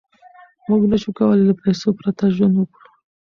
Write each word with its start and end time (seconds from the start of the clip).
موږ 0.67 0.81
نشو 0.91 1.11
کولای 1.17 1.43
له 1.49 1.55
پیسو 1.63 1.87
پرته 1.99 2.23
ژوند 2.35 2.55
وکړو. 2.57 2.87